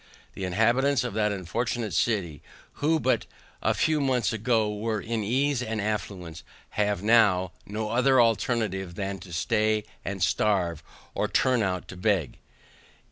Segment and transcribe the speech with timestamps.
[0.33, 2.41] The inhabitants of that unfortunate city,
[2.81, 3.27] who but
[3.61, 9.19] a few months ago were in ease and affluence, have now, no other alternative than
[9.19, 10.81] to stay and starve,
[11.13, 12.39] or turn out to beg.